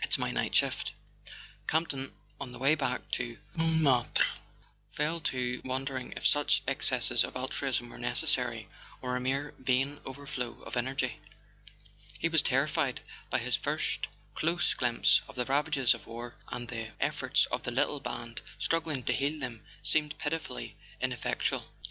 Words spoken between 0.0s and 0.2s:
It's